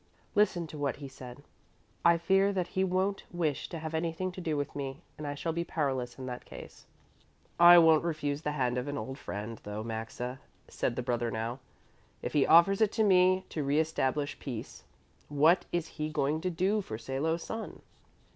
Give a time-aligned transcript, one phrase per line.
[0.33, 1.43] Listen to what he said
[2.03, 5.35] 'I fear that he won't wish to have anything to do with me, and I
[5.35, 6.87] shall be powerless in that case.'"
[7.59, 11.59] "I won't refuse the hand of an old friend, though, Maxa," said the brother now,
[12.23, 14.85] "if he offers it to me to reestablish peace.
[15.29, 17.83] What is he going to do for Salo's son?"